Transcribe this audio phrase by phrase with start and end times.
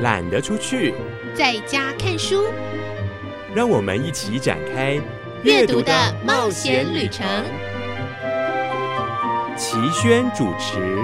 [0.00, 0.94] 懒得出去，
[1.34, 2.44] 在家看书。
[3.52, 5.00] 让我们一起展开
[5.42, 7.26] 阅读的冒险旅程。
[9.56, 10.98] 齐轩主持。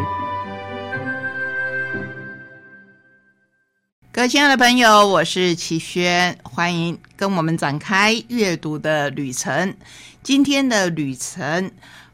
[4.13, 9.75] 各位亲爱的朋友，我是齐轩，欢迎跟我们展开阅读的旅程。
[10.23, 11.69] 今天的旅程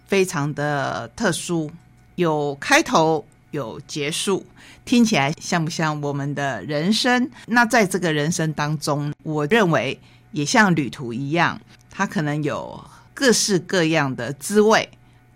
[0.06, 1.70] 非常的特殊，
[2.15, 4.45] 有开头，有结束，
[4.84, 7.30] 听起来像不像我们的人生？
[7.46, 9.98] 那在这个人生当中，我认为
[10.32, 12.82] 也像旅途一样，它可能有
[13.12, 14.88] 各式各样的滋味。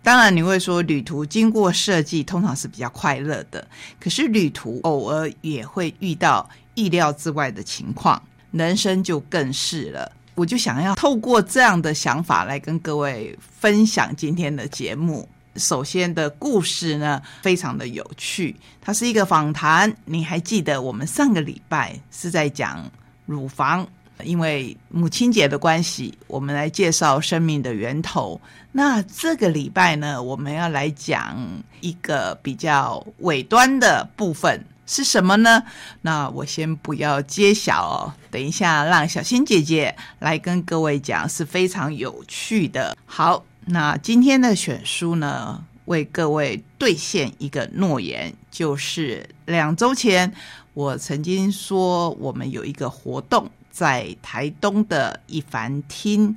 [0.02, 3.66] 当然，你会说旅途经过设计，通常是比较快乐的。
[3.98, 10.12] 可是旅途偶尔也会遇到意料之外的情况，人生就更是了。
[10.34, 15.29] 我就想要透过这样的想法来跟各位分享今天的节目。
[15.57, 19.95] 首先的故事呢，非常的有趣，它是一个访谈。
[20.05, 22.91] 你还记得我们上个礼拜是在讲
[23.27, 23.87] 乳房？
[24.23, 28.41] 因为母亲节的关系，我们来介绍生命的源头。
[28.71, 31.37] 那这个礼拜呢，我们要来讲
[31.80, 35.65] 一个比较尾端的部分是什么呢？
[36.02, 42.97] 那我先不要揭晓哦，等一下让小新姐姐来跟各位讲，是非常有趣的。
[43.05, 50.32] 好，那今天的选书呢，为各位兑现一个诺言，就是两周前
[50.74, 53.51] 我曾经说，我们有一个活动。
[53.70, 56.37] 在台东的一凡厅，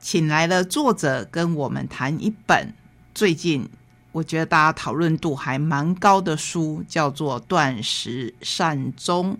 [0.00, 2.74] 请来了作者跟我们谈一本
[3.14, 3.68] 最近
[4.10, 9.38] 我觉得大家讨论度还蛮高的书，叫做《断食善终》，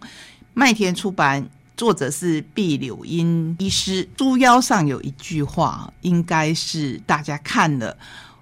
[0.55, 4.08] 麦田出版，作者是毕柳英医师。
[4.16, 7.96] 书腰上有一句话，应该是大家看了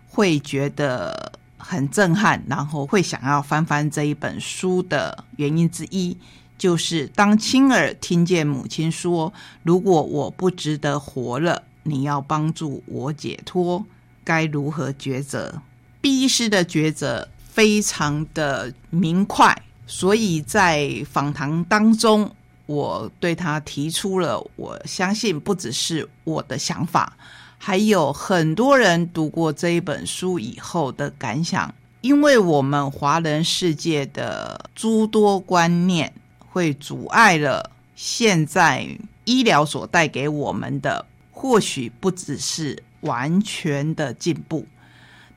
[0.07, 6.17] 会觉得很震撼，然后会想要翻翻这一本书的原因之一。
[6.57, 9.33] 就是当亲耳听见母亲说
[9.65, 13.85] ：“如果我不值得活了，你要帮助我解脱，
[14.23, 15.61] 该如何抉择？”
[16.01, 22.31] 毕医师的抉择非常的明快，所以在访谈当中，
[22.67, 27.17] 我对他提出了我相信不只是我的想法，
[27.59, 36.13] 还有很多人读过这一本书以后的感想，因为我们华人世界的诸多观念。
[36.55, 38.87] 会阻碍了现在
[39.25, 44.65] 医疗所带给我们的，或许不只是完全的进步，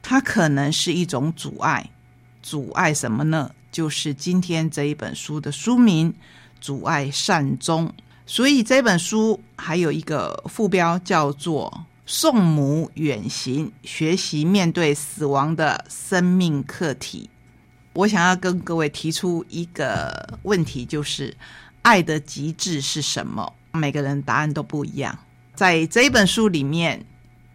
[0.04, 1.90] 它可能是一种阻碍。
[2.44, 3.50] 阻碍什么呢？
[3.72, 6.14] 就是今天这一本书的书名
[6.60, 7.88] 《阻碍善终》。
[8.26, 11.72] 所以这本书还有一个副标叫做
[12.06, 17.30] 《送母远行：学习面对死亡的生命课题》。
[17.94, 21.36] 我想要跟各位提出一个问题，就是
[21.82, 23.54] 爱的极致是什么？
[23.72, 25.18] 每个人答案都不一样。
[25.56, 27.06] 在这本书里面，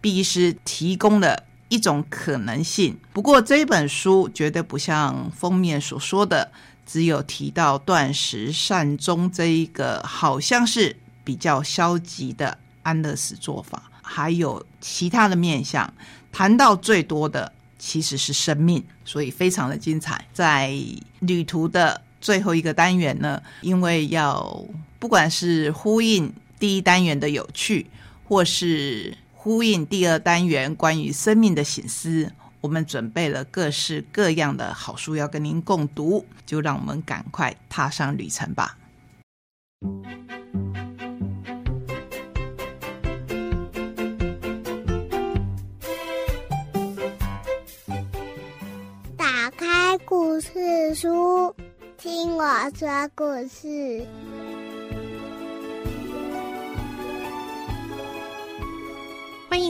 [0.01, 2.97] 毕医师提供了一种可能性。
[3.13, 6.51] 不过这本书绝对不像封面所说的，
[6.85, 15.93] 只有提到断食善终这一个好像是比较消极的安乐死做法，还有其他的面向。
[16.31, 17.51] 谈到最多的。
[17.79, 20.25] 其实是生命，所以非常的精彩。
[20.31, 20.73] 在
[21.19, 24.65] 旅途的最后一个单元呢，因为要
[24.99, 27.85] 不管是呼应第一单元的有趣，
[28.23, 32.31] 或是呼应第二单元关于生命的醒思，
[32.63, 38.77] 我们准备了各式各样的好书要跟您共读，就让我们赶快踏上旅程吧。
[49.17, 51.53] 打开故事书，
[51.97, 54.07] 听我说故事。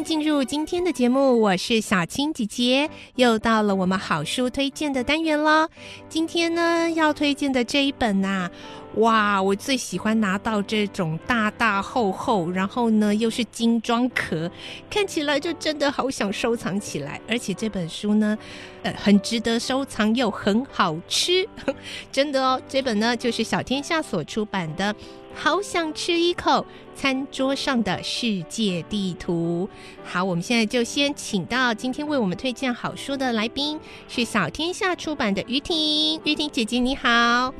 [0.03, 5.69] 进入今天的节目，我是小青姐姐，又到了我们好书推荐的单元了。
[6.09, 8.49] 今天呢，要推荐的这一本呐。
[8.95, 14.51] 哇，我最喜欢拿到这种大大厚厚，然后呢又是精装壳，
[14.89, 17.19] 看起来就真的好想收藏起来。
[17.27, 18.37] 而且这本书呢，
[18.83, 21.47] 呃，很值得收藏又很好吃，
[22.11, 22.61] 真的哦。
[22.67, 24.93] 这本呢就是小天下所出版的
[25.35, 26.65] 《好想吃一口
[26.95, 29.67] 餐桌上的世界地图》。
[30.07, 37.53] 好，我们现在就先请到今天为我们推荐好书的来宾，是小天下出版的于婷，于婷姐姐你好。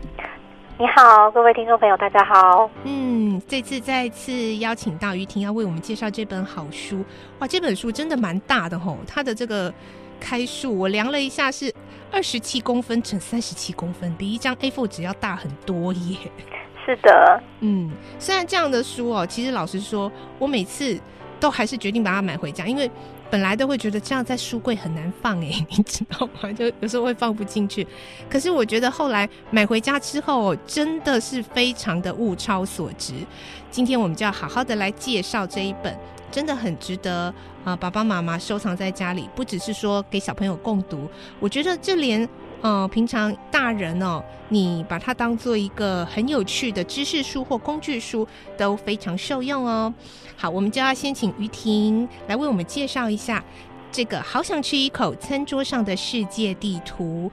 [0.80, 2.70] 你好，各位听众朋友，大家好。
[2.84, 7.04] 嗯，这次再次邀请到于婷要为我们介绍这本好书。
[7.40, 9.74] 哇，这本书真的蛮大的吼，它的这个
[10.20, 11.74] 开数我量了一下是
[12.12, 16.18] 二十七公分乘三十七公分，比一张 A4 纸要大很多耶。
[16.86, 17.90] 是的，嗯，
[18.20, 21.00] 虽然这样的书哦，其实老实说，我每次
[21.40, 22.90] 都还是决定把它买回家，因为
[23.30, 26.52] 本来都会觉得这样在书柜很难放哎， 你知道吗？
[26.54, 27.88] 就有时候会放不进去。
[28.30, 33.14] 可是我觉得后来买回家之后，真的是非常的物超所值。
[33.72, 35.98] 今天我们就要好好的来介绍这一本，
[36.32, 37.34] 真的很值得
[37.64, 41.10] 啊、爸爸妈妈收藏在家里，不只是说给小朋友共读，
[41.40, 42.28] 我觉得这连。
[42.64, 48.26] 呃，平常大人哦，你把它当做一个很有趣的知识书或工具书，
[48.58, 49.94] 都非常受用哦。
[50.38, 53.44] 好，我们就要先请于婷来为我们介绍一下
[53.92, 57.30] 这个“好想吃一口餐桌上的世界地图”。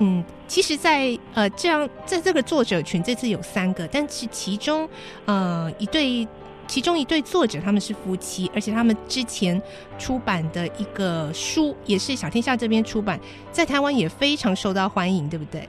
[0.00, 4.86] 嗯，其实在，呃这样，在这个作者群这次有三个，但是其中
[5.24, 6.28] 呃一对。
[6.66, 9.60] 其中一对作者他们是夫妻，而且他们之前
[9.98, 13.18] 出版的一个书也是小天下这边出版，
[13.50, 15.68] 在台湾也非常受到欢迎，对不对？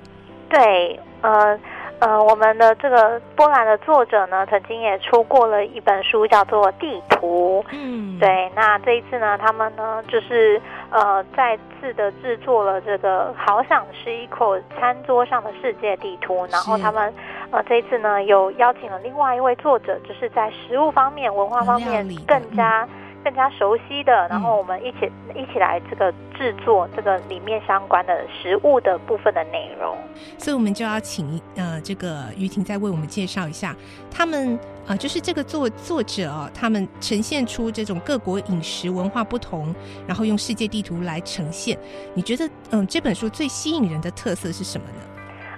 [0.50, 1.60] 对，呃
[2.00, 7.64] 呃，我们的这个波兰的作者呢，曾经也出过了一本书，叫做《地图》。
[7.72, 10.62] 嗯，对，那这一次呢，他们呢就是
[10.92, 17.14] 呃再次的制作了这个“好想吃一口餐桌上的世界地图”，然后他们
[17.52, 22.88] 呃这一次呢有邀请了另外一位作者，就是在食物方面、文化方面更加。
[23.26, 29.98] 更加熟悉的，然后我们一起一起来这个制作这个里面相关的食物的部分的内容。
[30.38, 33.76] 所以我们就要请呃这个于婷再为我们介绍一下，
[34.12, 39.74] 他们呃就是这个作作者哦，他们呈现出这种各国饮食文化不同，
[40.06, 41.76] 然后用世界地图来呈现。
[42.14, 45.15] 你觉得嗯这本书最吸引人的特色是什么呢？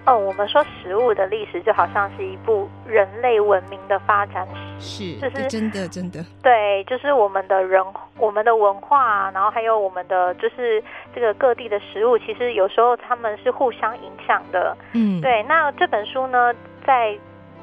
[0.07, 4.48] 哦，我们说食物的历史就好像是一部人类文明的发展
[4.80, 7.83] 史，是，就是真的真的，对，就是我们的人、
[8.18, 10.81] 我们的文化，然后还有我们的就是
[11.13, 14.77] 这个各地的食物，其实有时候他们是互相影响的。
[14.94, 16.54] 嗯，对，那这本书呢，
[16.86, 17.13] 在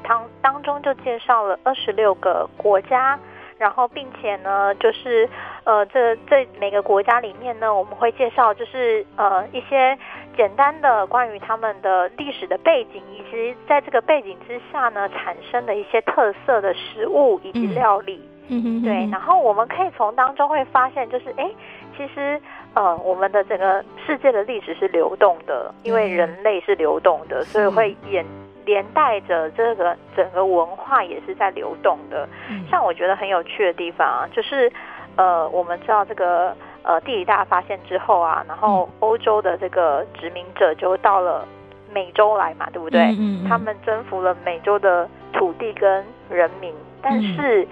[0.07, 3.19] 当当中就介绍了二十六个国家，
[3.57, 5.29] 然后并且呢，就是
[5.63, 9.97] 呃，这这每个国家里面呢，我们会介绍就是呃一些
[10.35, 18.21] 简单的关于他们的历史的背景，以及在这个背景之下呢，产生的一些特色的食物以及嗯料理。
[18.47, 21.49] 嗯哼哼对，然后我们可以从当中会发现，就是哎，
[21.97, 22.39] 其实
[22.75, 28.23] 呃，我们的整个世界的历史是流动的，因为人类是流动的，所以会演
[28.65, 32.27] 连带着这个整个文化也是在流动的。
[32.49, 34.71] 嗯像我觉得很有趣的地方啊，就是
[35.15, 41.47] 呃，我们知道这个呃地理大发现之后啊，然后欧洲的这个殖民者就到了
[41.93, 43.01] 美洲来嘛，对不对？
[43.01, 47.65] 嗯嗯嗯他们征服了美洲的土地跟人民，但是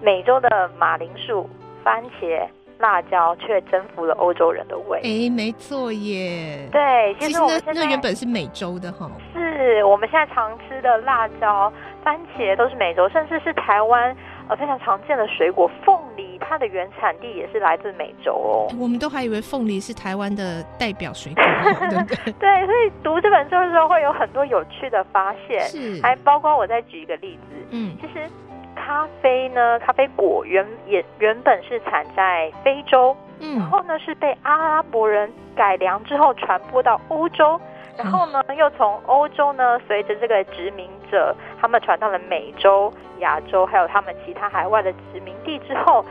[0.00, 1.48] 美洲的马铃薯、
[1.82, 2.46] 番茄、
[2.78, 5.00] 辣椒却征服了欧洲人的胃。
[5.02, 9.10] 哎，没错耶。，对，其实那那原本是美洲的哈。
[9.60, 11.70] 是我们现在常吃的辣椒、
[12.02, 14.16] 番茄都是美洲，甚至是台湾
[14.48, 18.72] 呃非常常见的水果凤梨，它的原产地也是来自美洲哦。
[18.80, 21.44] 我们都还以为凤梨是台湾的代表水果，
[21.90, 22.32] 对不对？
[22.40, 27.96] 对，所以读这本书的时候会有很多有趣的发现，是，还包括我再举一个例子，嗯。
[28.00, 28.26] 其实
[28.74, 33.58] 咖啡呢，咖啡果原也原本是产在非洲，嗯。
[33.58, 37.60] 然嗯后呢是被阿拉伯人改良之后传播到欧洲，
[37.96, 46.04] 然后呢又从欧洲呢随着这个殖民者他们传到了美洲、亚洲，还有他们其他海外的殖民地之后，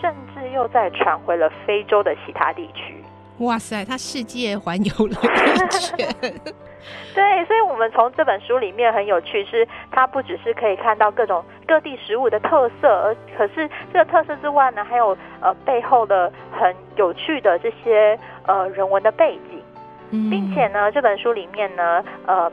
[0.00, 3.02] 甚至又再传回了非洲的其他地区。
[3.40, 6.08] 哇塞，他世界环游了一圈。
[7.14, 19.55] 对，所以我们从这本书里面很有趣，是它不只是可以看到各种各地食物的特色，而可是这个特色之外呢，还有呃背后的很有趣的这些呃人文的背景，
[20.10, 20.30] 嗯。
[20.30, 22.50] 并且呢，这本书里面呢，呃。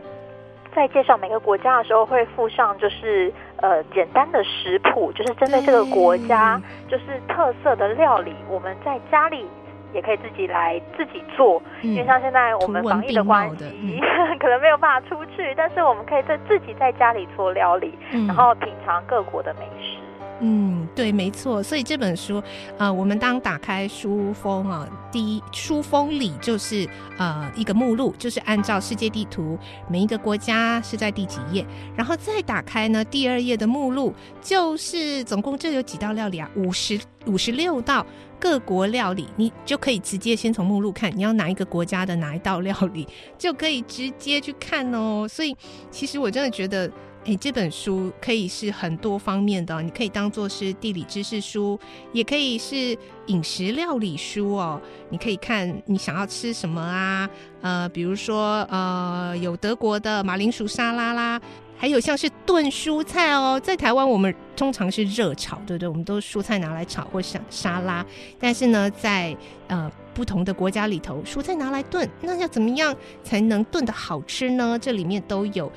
[0.75, 9.45] 在介绍每个国家的时候，会附上就是呃简单的食谱，就是针对这个国家就是特色的料理，我们在家里
[9.93, 14.01] 也可以自己来自己做，对，因为像现在我们防疫的关系，
[14.41, 18.25] 可能没有办法出去，但是我们可以在自己在家里做料理，嗯。
[18.25, 19.99] 然后品尝各国的美食。
[20.45, 21.63] 嗯，对，没错。
[21.63, 22.43] 所以这本书，
[22.77, 26.85] 呃，我们当打开书封啊，第一书封里就是
[27.17, 29.57] 呃一个目录，就是按照世界地图
[29.87, 36.49] 每一个国家是在第几页，然后再打开呢第二页的目录，就是总共这有几道料理啊？
[36.57, 38.05] 五十五十六道
[38.37, 43.07] 各国料理，你就可以直接先从目录看你要哪一个国家的哪一道料理，
[43.37, 45.25] 就可以直接去看哦。
[45.25, 45.55] 所以
[45.89, 46.91] 其实我真的觉得。
[47.25, 51.79] 哎，这本书可以是很多方面的，你可以当做是地理知识书，
[52.11, 54.81] 也可以是饮食料理书哦。
[55.09, 57.29] 你可以看你想要吃什么啊，
[57.61, 61.39] 呃，比如说呃，有德国的马铃薯沙拉啦，
[61.77, 63.57] 还有像是炖蔬菜哦。
[63.57, 65.87] 在台湾我们通常是热炒，对不对？
[65.87, 68.05] 我们都蔬菜拿来炒或沙沙拉，
[68.37, 69.33] 但是呢，在
[69.67, 74.77] 呃不同的国家里头，蔬菜拿来炖，那要怎么样才能炖的好吃呢？
[74.77, 75.71] 这里面都有。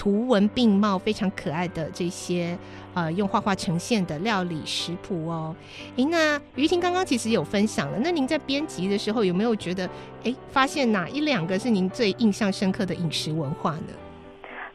[0.00, 2.56] 图文并茂、非常可爱的这些
[2.94, 5.54] 呃，用画画呈现的料理食谱哦。
[5.96, 9.86] 诶，那于婷刚刚其实有分享了，那您在编辑的时候有没有觉得，
[10.22, 13.92] 诶，发现哪一两个是您最印象深刻的饮食文化呢？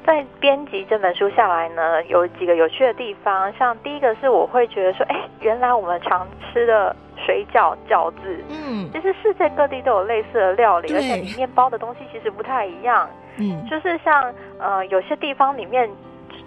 [0.06, 13.10] 在编辑这本书下来呢，有几个有趣的地方，像第一个是我会觉得说，哎，原来我们常吃的水饺、饺子，嗯，其实世界各地都有类似的料理，而且里面包的东西其实不太一样。
[13.38, 15.90] 嗯，就是像呃，有些地方里面，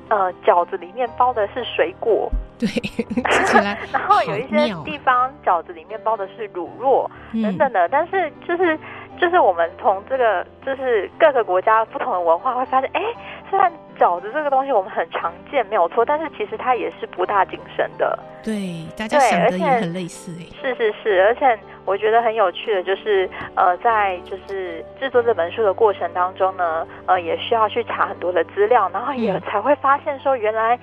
[0.09, 2.69] 呃，饺子里面包的是水果，对，
[3.93, 7.09] 然后有一些地方饺子里面包的是乳酪
[7.43, 8.79] 等等的，但是就是
[9.19, 13.03] 就是我们从这个就是各个国家不同的文化会发现，哎。
[13.51, 18.19] 虽然饺子这个东西我们很常见，没有错，但是其实它也是不大谨慎的。
[18.45, 20.45] 对，大家想的也很类似哎。
[20.61, 30.79] 是是是，而且我觉得很有趣的，就是呃，在就是制作这本书的过程当中呢，呃，也需要去查很多的资料，然后也才会发现说，原来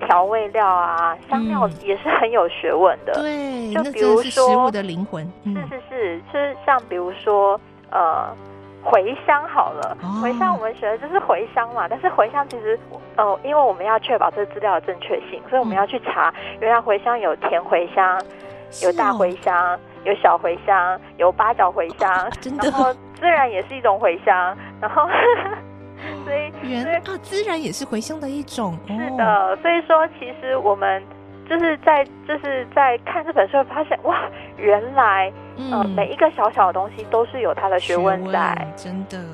[0.00, 3.12] 调味料啊、香料也是很有学问的。
[3.12, 5.24] 对，就比如说食物的灵魂。
[5.44, 8.36] 是是是，就是像比如说呃。
[8.84, 12.78] 茴香好了，茴香我们学的就是茴香嘛，但是茴香其实，
[13.16, 18.18] 呃，因为我们要确保这个资料的正确性，所以我们要去查，原来茴香有甜茴香，
[18.82, 22.08] 有大茴香，有小茴香，有八角茴香，
[22.62, 25.06] 然后孜然也是一种茴香，然后，
[26.24, 31.02] 所以原啊，孜然也是茴香的一种，是的，所以说其实我们。
[31.48, 34.28] 就是在就是在看这本书，发现哇，
[34.58, 39.24] 原来呃每一个小小的东西都是有它的学问在，真的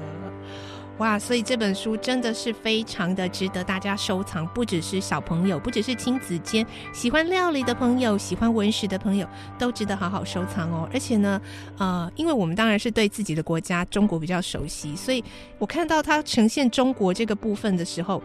[0.99, 1.19] 哇！
[1.19, 9.27] 所以这本书真的是非常的值得大家收藏，不只是小朋友，不只是亲子间喜欢料理的朋友、喜欢文史的朋友，
[9.59, 10.89] 都值得好好收藏哦。
[10.93, 11.41] 而且呢，
[11.79, 15.23] 呃，因为我们当然是对自己的国家中国比较熟悉，所以
[15.59, 18.23] 我看到它呈现中国这个部分的时候，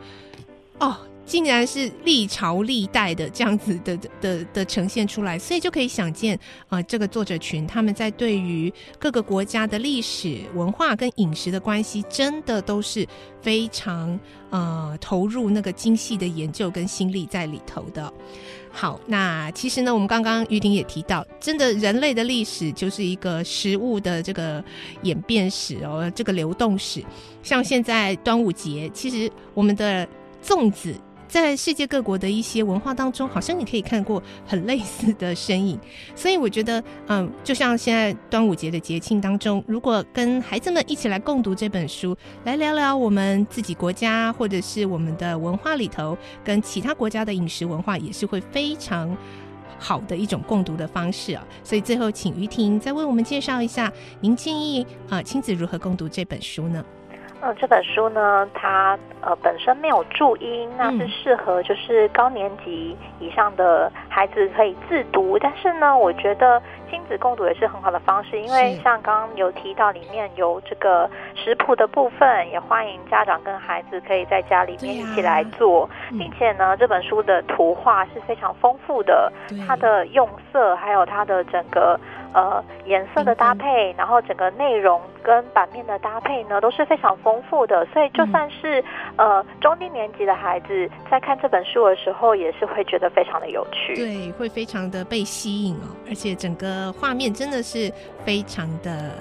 [0.80, 0.96] 哦。
[1.30, 13.08] 竟然是历朝历代的这样子的的的呈现出来，所以就可以想见啊，这个作者群他们在对于各个国家的历史文化跟饮食的关系，真的都是
[13.44, 14.20] 非常
[14.50, 18.12] 呃投入那个精细的研究跟心力在里头的。
[18.72, 24.64] 好，那其实呢，我们刚刚于婷也提到，真的人类的历史就是一个食物的这个
[25.04, 27.04] 演变史哦，这个流动史。
[27.44, 30.08] 像现在端午节，其实我们的
[30.44, 30.96] 粽子。
[31.30, 35.80] 在世界各国的一些文化当中，好像你可以看过很类似的身影，
[36.16, 49.16] 所以我觉得，嗯，就像现在端午节的节庆当中，如果跟孩子们一起来共读这本书，来聊聊我们自己国家或者是我们的文化里头，跟其他国家的饮食文化，也是会非常
[49.78, 51.46] 好的一种共读的方式啊。
[51.64, 56.84] 所以最后，请于婷再为我们介绍一下，您建议啊亲子如何共读这本书呢？
[57.42, 65.40] 嗯，这本书呢，它呃本身没有注音，那是适合就是高年级以上的孩子可以自读。
[65.40, 79.32] 但是呢，我觉得亲子共读也是很好的方式，因为像刚刚有提到里面有这个食谱的部分，也欢迎家长跟孩子可以在家里面一起来做，并且呢，这本书的图画是非常丰富的，
[79.66, 81.98] 它的用色还有它的整个。
[82.34, 87.86] 呃，颜色的搭配，然后整个内容跟版面的搭配呢，都是非常丰富的。
[87.94, 88.84] 所以就算是
[89.18, 93.96] 呃中低年级的孩子在看这本书的时候，也是会觉得非常的有趣。
[93.96, 97.92] 对，会非常的被吸引哦，而且整个画面真的是
[98.24, 99.12] 非常的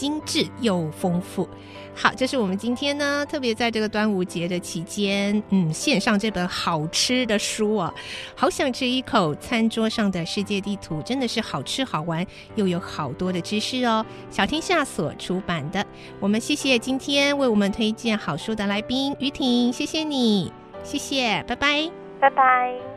[0.00, 1.46] 精致又丰富。
[1.94, 7.92] 好，这是我们今天呢，特别在这个端午节的期间，嗯，献上这本好吃的书啊，
[8.34, 14.06] 好想吃一口餐桌上的世界地图，真的是好吃好玩，又有好多的知识哦。
[14.30, 15.84] 小天下所出版的，
[16.18, 20.50] 我们谢谢今天为我们推荐好书的来宾于婷，谢谢你，
[20.82, 22.89] 谢谢，拜拜，拜拜。